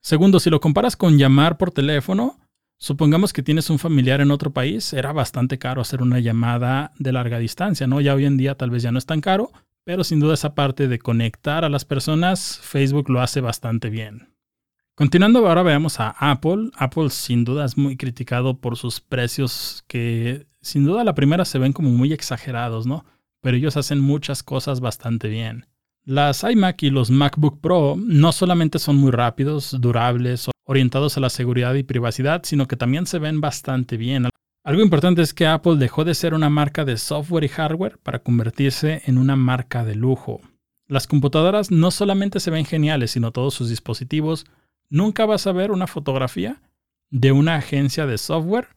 Segundo, 0.00 0.38
si 0.38 0.50
lo 0.50 0.60
comparas 0.60 0.94
con 0.96 1.18
llamar 1.18 1.58
por 1.58 1.72
teléfono, 1.72 2.38
supongamos 2.78 3.32
que 3.32 3.42
tienes 3.42 3.70
un 3.70 3.80
familiar 3.80 4.20
en 4.20 4.30
otro 4.30 4.52
país, 4.52 4.92
era 4.92 5.12
bastante 5.12 5.58
caro 5.58 5.80
hacer 5.80 6.00
una 6.00 6.20
llamada 6.20 6.92
de 6.96 7.10
larga 7.10 7.40
distancia, 7.40 7.88
¿no? 7.88 8.00
Ya 8.00 8.14
hoy 8.14 8.24
en 8.24 8.36
día 8.36 8.54
tal 8.54 8.70
vez 8.70 8.84
ya 8.84 8.92
no 8.92 8.98
es 8.98 9.06
tan 9.06 9.20
caro, 9.20 9.50
pero 9.82 10.04
sin 10.04 10.20
duda 10.20 10.34
esa 10.34 10.54
parte 10.54 10.86
de 10.86 11.00
conectar 11.00 11.64
a 11.64 11.68
las 11.68 11.84
personas, 11.84 12.60
Facebook 12.62 13.10
lo 13.10 13.20
hace 13.20 13.40
bastante 13.40 13.90
bien. 13.90 14.33
Continuando 14.96 15.44
ahora 15.48 15.64
veamos 15.64 15.98
a 15.98 16.10
Apple. 16.10 16.70
Apple 16.76 17.10
sin 17.10 17.44
duda 17.44 17.64
es 17.64 17.76
muy 17.76 17.96
criticado 17.96 18.58
por 18.58 18.76
sus 18.76 19.00
precios 19.00 19.84
que 19.88 20.46
sin 20.60 20.84
duda 20.84 21.02
la 21.02 21.16
primera 21.16 21.44
se 21.44 21.58
ven 21.58 21.72
como 21.72 21.90
muy 21.90 22.12
exagerados, 22.12 22.86
¿no? 22.86 23.04
Pero 23.40 23.56
ellos 23.56 23.76
hacen 23.76 23.98
muchas 23.98 24.44
cosas 24.44 24.78
bastante 24.78 25.28
bien. 25.28 25.66
Las 26.04 26.44
iMac 26.44 26.82
y 26.84 26.90
los 26.90 27.10
MacBook 27.10 27.60
Pro 27.60 27.96
no 27.98 28.30
solamente 28.30 28.78
son 28.78 28.96
muy 28.96 29.10
rápidos, 29.10 29.76
durables, 29.80 30.48
orientados 30.64 31.16
a 31.16 31.20
la 31.20 31.30
seguridad 31.30 31.74
y 31.74 31.82
privacidad, 31.82 32.42
sino 32.44 32.68
que 32.68 32.76
también 32.76 33.06
se 33.06 33.18
ven 33.18 33.40
bastante 33.40 33.96
bien. 33.96 34.28
Algo 34.62 34.82
importante 34.82 35.22
es 35.22 35.34
que 35.34 35.46
Apple 35.46 35.76
dejó 35.76 36.04
de 36.04 36.14
ser 36.14 36.34
una 36.34 36.50
marca 36.50 36.84
de 36.84 36.98
software 36.98 37.44
y 37.44 37.48
hardware 37.48 37.98
para 37.98 38.20
convertirse 38.20 39.02
en 39.06 39.18
una 39.18 39.34
marca 39.34 39.84
de 39.84 39.96
lujo. 39.96 40.40
Las 40.86 41.06
computadoras 41.08 41.70
no 41.72 41.90
solamente 41.90 42.38
se 42.38 42.50
ven 42.50 42.64
geniales, 42.64 43.10
sino 43.10 43.32
todos 43.32 43.54
sus 43.54 43.70
dispositivos. 43.70 44.46
Nunca 44.88 45.26
vas 45.26 45.46
a 45.46 45.52
ver 45.52 45.70
una 45.70 45.86
fotografía 45.86 46.62
de 47.10 47.32
una 47.32 47.56
agencia 47.56 48.06
de 48.06 48.18
software 48.18 48.68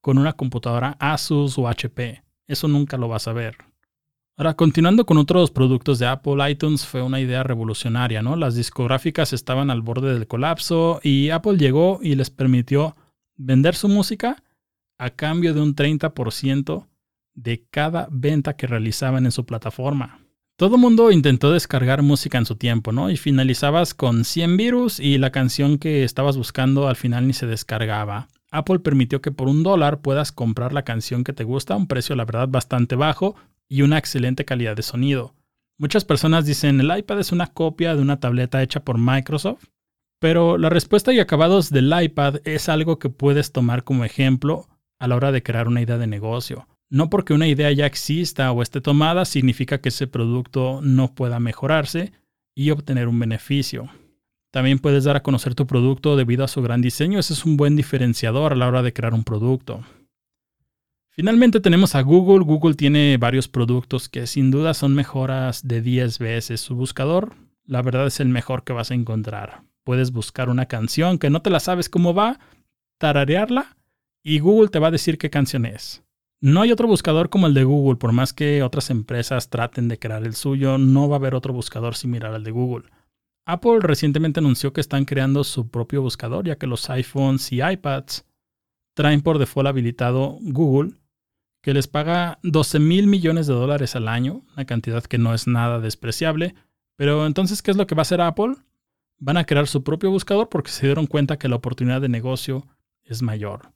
con 0.00 0.18
una 0.18 0.32
computadora 0.32 0.96
Asus 0.98 1.58
o 1.58 1.68
HP. 1.68 2.22
Eso 2.46 2.68
nunca 2.68 2.96
lo 2.96 3.08
vas 3.08 3.28
a 3.28 3.32
ver. 3.32 3.56
Ahora, 4.36 4.54
continuando 4.54 5.04
con 5.04 5.18
otros 5.18 5.50
productos 5.50 5.98
de 5.98 6.06
Apple, 6.06 6.50
iTunes 6.50 6.86
fue 6.86 7.02
una 7.02 7.20
idea 7.20 7.42
revolucionaria, 7.42 8.22
¿no? 8.22 8.36
Las 8.36 8.54
discográficas 8.54 9.34
estaban 9.34 9.70
al 9.70 9.82
borde 9.82 10.14
del 10.14 10.26
colapso 10.26 10.98
y 11.02 11.28
Apple 11.28 11.58
llegó 11.58 12.00
y 12.02 12.14
les 12.14 12.30
permitió 12.30 12.96
vender 13.36 13.74
su 13.74 13.88
música 13.88 14.42
a 14.98 15.10
cambio 15.10 15.52
de 15.52 15.60
un 15.60 15.74
30% 15.74 16.86
de 17.34 17.66
cada 17.70 18.08
venta 18.10 18.56
que 18.56 18.66
realizaban 18.66 19.26
en 19.26 19.32
su 19.32 19.44
plataforma. 19.44 20.20
Todo 20.60 20.76
mundo 20.76 21.10
intentó 21.10 21.52
descargar 21.52 22.02
música 22.02 22.36
en 22.36 22.44
su 22.44 22.54
tiempo, 22.54 22.92
¿no? 22.92 23.08
Y 23.08 23.16
finalizabas 23.16 23.94
con 23.94 24.26
100 24.26 24.58
virus 24.58 25.00
y 25.00 25.16
la 25.16 25.32
canción 25.32 25.78
que 25.78 26.04
estabas 26.04 26.36
buscando 26.36 26.86
al 26.86 26.96
final 26.96 27.26
ni 27.26 27.32
se 27.32 27.46
descargaba. 27.46 28.28
Apple 28.50 28.80
permitió 28.80 29.22
que 29.22 29.32
por 29.32 29.48
un 29.48 29.62
dólar 29.62 30.02
puedas 30.02 30.32
comprar 30.32 30.74
la 30.74 30.82
canción 30.82 31.24
que 31.24 31.32
te 31.32 31.44
gusta 31.44 31.72
a 31.72 31.76
un 31.78 31.86
precio, 31.86 32.14
la 32.14 32.26
verdad, 32.26 32.46
bastante 32.46 32.94
bajo 32.94 33.36
y 33.70 33.80
una 33.80 33.96
excelente 33.96 34.44
calidad 34.44 34.76
de 34.76 34.82
sonido. 34.82 35.34
Muchas 35.78 36.04
personas 36.04 36.44
dicen 36.44 36.78
el 36.78 36.94
iPad 36.94 37.20
es 37.20 37.32
una 37.32 37.46
copia 37.46 37.96
de 37.96 38.02
una 38.02 38.20
tableta 38.20 38.62
hecha 38.62 38.84
por 38.84 38.98
Microsoft, 38.98 39.64
pero 40.18 40.58
la 40.58 40.68
respuesta 40.68 41.10
y 41.14 41.20
acabados 41.20 41.70
del 41.70 41.90
iPad 41.90 42.40
es 42.44 42.68
algo 42.68 42.98
que 42.98 43.08
puedes 43.08 43.52
tomar 43.52 43.82
como 43.82 44.04
ejemplo 44.04 44.68
a 44.98 45.08
la 45.08 45.16
hora 45.16 45.32
de 45.32 45.42
crear 45.42 45.68
una 45.68 45.80
idea 45.80 45.96
de 45.96 46.06
negocio. 46.06 46.66
No 46.90 47.08
porque 47.08 47.32
una 47.32 47.46
idea 47.46 47.70
ya 47.70 47.86
exista 47.86 48.50
o 48.50 48.62
esté 48.62 48.80
tomada 48.80 49.24
significa 49.24 49.80
que 49.80 49.90
ese 49.90 50.08
producto 50.08 50.80
no 50.82 51.14
pueda 51.14 51.38
mejorarse 51.38 52.12
y 52.54 52.70
obtener 52.70 53.06
un 53.06 53.18
beneficio. 53.18 53.88
También 54.50 54.80
puedes 54.80 55.04
dar 55.04 55.14
a 55.14 55.22
conocer 55.22 55.54
tu 55.54 55.68
producto 55.68 56.16
debido 56.16 56.44
a 56.44 56.48
su 56.48 56.60
gran 56.60 56.82
diseño. 56.82 57.20
Ese 57.20 57.34
es 57.34 57.44
un 57.44 57.56
buen 57.56 57.76
diferenciador 57.76 58.52
a 58.52 58.56
la 58.56 58.66
hora 58.66 58.82
de 58.82 58.92
crear 58.92 59.14
un 59.14 59.22
producto. 59.22 59.84
Finalmente 61.10 61.60
tenemos 61.60 61.94
a 61.94 62.00
Google. 62.00 62.44
Google 62.44 62.74
tiene 62.74 63.16
varios 63.18 63.46
productos 63.46 64.08
que 64.08 64.26
sin 64.26 64.50
duda 64.50 64.74
son 64.74 64.94
mejoras 64.94 65.66
de 65.66 65.82
10 65.82 66.18
veces. 66.18 66.60
Su 66.60 66.74
buscador, 66.74 67.34
la 67.66 67.82
verdad, 67.82 68.08
es 68.08 68.18
el 68.18 68.28
mejor 68.28 68.64
que 68.64 68.72
vas 68.72 68.90
a 68.90 68.94
encontrar. 68.94 69.62
Puedes 69.84 70.10
buscar 70.10 70.48
una 70.48 70.66
canción 70.66 71.18
que 71.18 71.30
no 71.30 71.40
te 71.40 71.50
la 71.50 71.60
sabes 71.60 71.88
cómo 71.88 72.14
va, 72.14 72.40
tararearla 72.98 73.76
y 74.24 74.40
Google 74.40 74.68
te 74.68 74.80
va 74.80 74.88
a 74.88 74.92
decir 74.92 75.18
qué 75.18 75.30
canción 75.30 75.66
es. 75.66 76.02
No 76.42 76.62
hay 76.62 76.72
otro 76.72 76.88
buscador 76.88 77.28
como 77.28 77.46
el 77.46 77.54
de 77.54 77.64
Google, 77.64 77.96
por 77.96 78.12
más 78.12 78.32
que 78.32 78.62
otras 78.62 78.88
empresas 78.90 79.50
traten 79.50 79.88
de 79.88 79.98
crear 79.98 80.24
el 80.24 80.34
suyo, 80.34 80.78
no 80.78 81.08
va 81.08 81.16
a 81.16 81.18
haber 81.18 81.34
otro 81.34 81.52
buscador 81.52 81.94
similar 81.94 82.32
al 82.32 82.44
de 82.44 82.50
Google. 82.50 82.88
Apple 83.44 83.80
recientemente 83.80 84.40
anunció 84.40 84.72
que 84.72 84.80
están 84.80 85.04
creando 85.04 85.44
su 85.44 85.68
propio 85.68 86.00
buscador, 86.02 86.46
ya 86.46 86.56
que 86.56 86.66
los 86.66 86.88
iPhones 86.88 87.52
y 87.52 87.62
iPads 87.62 88.24
traen 88.94 89.20
por 89.20 89.38
default 89.38 89.68
habilitado 89.68 90.38
Google 90.40 90.94
que 91.62 91.74
les 91.74 91.88
paga 91.88 92.38
12 92.42 92.78
mil 92.78 93.06
millones 93.06 93.46
de 93.46 93.54
dólares 93.54 93.94
al 93.96 94.08
año, 94.08 94.42
una 94.54 94.64
cantidad 94.64 95.04
que 95.04 95.18
no 95.18 95.34
es 95.34 95.46
nada 95.46 95.78
despreciable. 95.78 96.54
Pero 96.96 97.26
entonces, 97.26 97.62
¿qué 97.62 97.70
es 97.70 97.76
lo 97.76 97.86
que 97.86 97.94
va 97.94 98.00
a 98.00 98.02
hacer 98.02 98.20
Apple? 98.20 98.54
Van 99.18 99.36
a 99.36 99.44
crear 99.44 99.66
su 99.66 99.84
propio 99.84 100.10
buscador 100.10 100.48
porque 100.48 100.70
se 100.70 100.86
dieron 100.86 101.06
cuenta 101.06 101.38
que 101.38 101.48
la 101.48 101.56
oportunidad 101.56 102.00
de 102.00 102.08
negocio 102.08 102.66
es 103.04 103.20
mayor. 103.22 103.72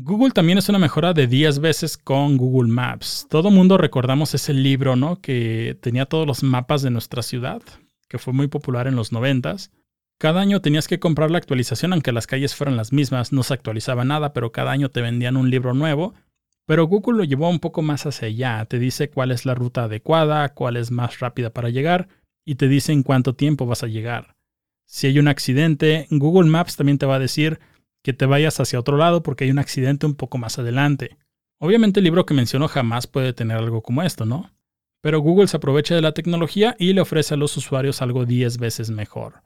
Google 0.00 0.30
también 0.30 0.58
es 0.58 0.68
una 0.68 0.78
mejora 0.78 1.12
de 1.12 1.26
10 1.26 1.58
veces 1.58 1.98
con 1.98 2.36
Google 2.36 2.72
Maps. 2.72 3.26
Todo 3.28 3.50
mundo 3.50 3.76
recordamos 3.76 4.32
ese 4.32 4.54
libro, 4.54 4.96
¿no? 4.96 5.20
Que 5.20 5.76
tenía 5.80 6.06
todos 6.06 6.26
los 6.26 6.42
mapas 6.42 6.82
de 6.82 6.90
nuestra 6.90 7.22
ciudad, 7.22 7.60
que 8.08 8.18
fue 8.18 8.32
muy 8.32 8.46
popular 8.46 8.86
en 8.86 8.96
los 8.96 9.12
90 9.12 9.56
Cada 10.18 10.40
año 10.40 10.62
tenías 10.62 10.86
que 10.88 11.00
comprar 11.00 11.30
la 11.30 11.38
actualización, 11.38 11.92
aunque 11.92 12.12
las 12.12 12.26
calles 12.26 12.54
fueran 12.54 12.76
las 12.76 12.92
mismas, 12.92 13.32
no 13.32 13.42
se 13.42 13.54
actualizaba 13.54 14.04
nada, 14.04 14.32
pero 14.32 14.52
cada 14.52 14.70
año 14.70 14.88
te 14.88 15.02
vendían 15.02 15.36
un 15.36 15.50
libro 15.50 15.74
nuevo 15.74 16.14
pero 16.68 16.86
Google 16.86 17.16
lo 17.16 17.24
llevó 17.24 17.48
un 17.48 17.60
poco 17.60 17.80
más 17.80 18.04
hacia 18.04 18.28
allá. 18.28 18.62
Te 18.66 18.78
dice 18.78 19.08
cuál 19.08 19.30
es 19.30 19.46
la 19.46 19.54
ruta 19.54 19.84
adecuada, 19.84 20.50
cuál 20.50 20.76
es 20.76 20.90
más 20.90 21.18
rápida 21.18 21.48
para 21.48 21.70
llegar 21.70 22.08
y 22.44 22.56
te 22.56 22.68
dice 22.68 22.92
en 22.92 23.02
cuánto 23.02 23.34
tiempo 23.34 23.64
vas 23.64 23.82
a 23.82 23.86
llegar. 23.86 24.36
Si 24.84 25.06
hay 25.06 25.18
un 25.18 25.28
accidente, 25.28 26.06
Google 26.10 26.50
Maps 26.50 26.76
también 26.76 26.98
te 26.98 27.06
va 27.06 27.14
a 27.14 27.20
decir 27.20 27.58
que 28.08 28.14
te 28.14 28.24
vayas 28.24 28.58
hacia 28.58 28.80
otro 28.80 28.96
lado 28.96 29.22
porque 29.22 29.44
hay 29.44 29.50
un 29.50 29.58
accidente 29.58 30.06
un 30.06 30.14
poco 30.14 30.38
más 30.38 30.58
adelante. 30.58 31.18
Obviamente 31.58 32.00
el 32.00 32.04
libro 32.04 32.24
que 32.24 32.32
menciono 32.32 32.66
jamás 32.66 33.06
puede 33.06 33.34
tener 33.34 33.58
algo 33.58 33.82
como 33.82 34.02
esto, 34.02 34.24
¿no? 34.24 34.50
Pero 35.02 35.20
Google 35.20 35.46
se 35.46 35.58
aprovecha 35.58 35.94
de 35.94 36.00
la 36.00 36.12
tecnología 36.12 36.74
y 36.78 36.94
le 36.94 37.02
ofrece 37.02 37.34
a 37.34 37.36
los 37.36 37.54
usuarios 37.58 38.00
algo 38.00 38.24
10 38.24 38.56
veces 38.56 38.88
mejor. 38.88 39.42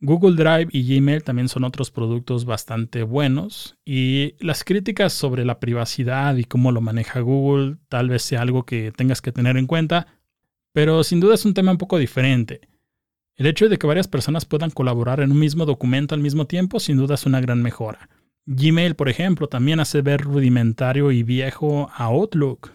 Google 0.00 0.36
Drive 0.36 0.68
y 0.70 0.82
Gmail 0.86 1.24
también 1.24 1.48
son 1.48 1.64
otros 1.64 1.90
productos 1.90 2.44
bastante 2.44 3.04
buenos 3.04 3.78
y 3.86 4.34
las 4.38 4.64
críticas 4.64 5.14
sobre 5.14 5.46
la 5.46 5.58
privacidad 5.58 6.36
y 6.36 6.44
cómo 6.44 6.72
lo 6.72 6.82
maneja 6.82 7.20
Google 7.20 7.78
tal 7.88 8.10
vez 8.10 8.20
sea 8.20 8.42
algo 8.42 8.66
que 8.66 8.92
tengas 8.94 9.22
que 9.22 9.32
tener 9.32 9.56
en 9.56 9.66
cuenta, 9.66 10.08
pero 10.74 11.04
sin 11.04 11.20
duda 11.20 11.36
es 11.36 11.46
un 11.46 11.54
tema 11.54 11.72
un 11.72 11.78
poco 11.78 11.96
diferente. 11.96 12.68
El 13.36 13.46
hecho 13.46 13.68
de 13.68 13.78
que 13.78 13.86
varias 13.86 14.06
personas 14.06 14.44
puedan 14.44 14.70
colaborar 14.70 15.20
en 15.20 15.32
un 15.32 15.38
mismo 15.38 15.66
documento 15.66 16.14
al 16.14 16.20
mismo 16.20 16.46
tiempo 16.46 16.78
sin 16.78 16.96
duda 16.96 17.16
es 17.16 17.26
una 17.26 17.40
gran 17.40 17.62
mejora. 17.62 18.08
Gmail, 18.46 18.94
por 18.94 19.08
ejemplo, 19.08 19.48
también 19.48 19.80
hace 19.80 20.02
ver 20.02 20.20
rudimentario 20.20 21.10
y 21.10 21.22
viejo 21.22 21.90
a 21.94 22.04
Outlook. 22.04 22.72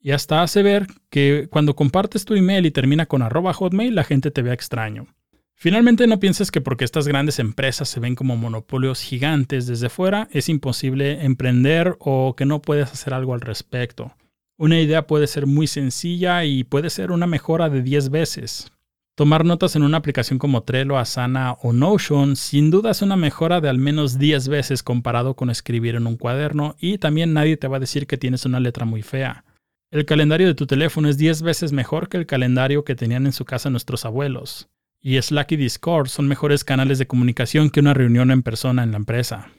Y 0.00 0.12
hasta 0.12 0.42
hace 0.42 0.62
ver 0.62 0.86
que 1.10 1.46
cuando 1.50 1.76
compartes 1.76 2.24
tu 2.24 2.34
email 2.34 2.66
y 2.66 2.70
termina 2.70 3.06
con 3.06 3.22
arroba 3.22 3.52
hotmail, 3.52 3.94
la 3.94 4.04
gente 4.04 4.30
te 4.30 4.42
vea 4.42 4.54
extraño. 4.54 5.06
Finalmente, 5.54 6.06
no 6.06 6.18
pienses 6.18 6.50
que 6.50 6.62
porque 6.62 6.86
estas 6.86 7.06
grandes 7.06 7.38
empresas 7.38 7.86
se 7.88 8.00
ven 8.00 8.14
como 8.14 8.36
monopolios 8.36 9.02
gigantes 9.02 9.66
desde 9.66 9.90
fuera, 9.90 10.26
es 10.32 10.48
imposible 10.48 11.22
emprender 11.22 11.96
o 11.98 12.34
que 12.34 12.46
no 12.46 12.62
puedes 12.62 12.90
hacer 12.90 13.12
algo 13.12 13.34
al 13.34 13.42
respecto. 13.42 14.14
Una 14.56 14.80
idea 14.80 15.06
puede 15.06 15.26
ser 15.26 15.46
muy 15.46 15.66
sencilla 15.66 16.44
y 16.46 16.64
puede 16.64 16.88
ser 16.88 17.12
una 17.12 17.26
mejora 17.26 17.68
de 17.68 17.82
10 17.82 18.08
veces. 18.08 18.72
Tomar 19.16 19.44
notas 19.44 19.76
en 19.76 19.82
una 19.82 19.98
aplicación 19.98 20.38
como 20.38 20.62
Trello, 20.62 20.98
Asana 20.98 21.52
o 21.62 21.72
Notion 21.72 22.36
sin 22.36 22.70
duda 22.70 22.92
es 22.92 23.02
una 23.02 23.16
mejora 23.16 23.60
de 23.60 23.68
al 23.68 23.78
menos 23.78 24.18
10 24.18 24.48
veces 24.48 24.82
comparado 24.82 25.34
con 25.34 25.50
escribir 25.50 25.94
en 25.94 26.06
un 26.06 26.16
cuaderno 26.16 26.76
y 26.78 26.98
también 26.98 27.34
nadie 27.34 27.56
te 27.56 27.68
va 27.68 27.76
a 27.76 27.80
decir 27.80 28.06
que 28.06 28.16
tienes 28.16 28.46
una 28.46 28.60
letra 28.60 28.86
muy 28.86 29.02
fea. 29.02 29.44
El 29.90 30.06
calendario 30.06 30.46
de 30.46 30.54
tu 30.54 30.66
teléfono 30.66 31.08
es 31.08 31.18
10 31.18 31.42
veces 31.42 31.72
mejor 31.72 32.08
que 32.08 32.16
el 32.16 32.26
calendario 32.26 32.84
que 32.84 32.94
tenían 32.94 33.26
en 33.26 33.32
su 33.32 33.44
casa 33.44 33.68
nuestros 33.68 34.04
abuelos 34.06 34.70
y 35.02 35.20
Slack 35.20 35.52
y 35.52 35.56
Discord 35.56 36.08
son 36.08 36.28
mejores 36.28 36.64
canales 36.64 36.98
de 36.98 37.06
comunicación 37.06 37.70
que 37.70 37.80
una 37.80 37.94
reunión 37.94 38.30
en 38.30 38.42
persona 38.42 38.82
en 38.82 38.90
la 38.90 38.98
empresa. 38.98 39.50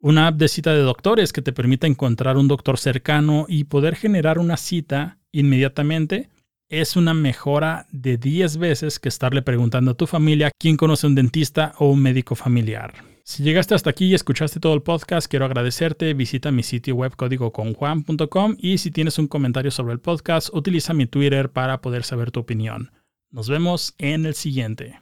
Una 0.00 0.28
app 0.28 0.36
de 0.36 0.48
cita 0.48 0.72
de 0.72 0.80
doctores 0.80 1.32
que 1.32 1.42
te 1.42 1.52
permita 1.52 1.86
encontrar 1.86 2.38
un 2.38 2.48
doctor 2.48 2.78
cercano 2.78 3.44
y 3.48 3.64
poder 3.64 3.96
generar 3.96 4.38
una 4.38 4.56
cita 4.56 5.18
inmediatamente 5.32 6.30
es 6.70 6.96
una 6.96 7.14
mejora 7.14 7.86
de 7.90 8.16
10 8.16 8.56
veces 8.56 8.98
que 8.98 9.08
estarle 9.08 9.42
preguntando 9.42 9.90
a 9.90 9.94
tu 9.94 10.06
familia 10.06 10.52
quién 10.58 10.76
conoce 10.76 11.06
un 11.06 11.16
dentista 11.16 11.74
o 11.78 11.90
un 11.90 12.00
médico 12.00 12.36
familiar. 12.36 12.94
Si 13.24 13.42
llegaste 13.42 13.74
hasta 13.74 13.90
aquí 13.90 14.06
y 14.06 14.14
escuchaste 14.14 14.60
todo 14.60 14.74
el 14.74 14.82
podcast, 14.82 15.28
quiero 15.28 15.44
agradecerte. 15.44 16.14
Visita 16.14 16.50
mi 16.50 16.62
sitio 16.62 16.94
web 16.94 17.14
códigoconjuan.com 17.16 18.56
y 18.58 18.78
si 18.78 18.90
tienes 18.90 19.18
un 19.18 19.26
comentario 19.26 19.70
sobre 19.70 19.92
el 19.92 20.00
podcast, 20.00 20.48
utiliza 20.52 20.94
mi 20.94 21.06
Twitter 21.06 21.50
para 21.50 21.80
poder 21.80 22.04
saber 22.04 22.30
tu 22.30 22.40
opinión. 22.40 22.92
Nos 23.30 23.48
vemos 23.48 23.94
en 23.98 24.26
el 24.26 24.34
siguiente. 24.34 25.00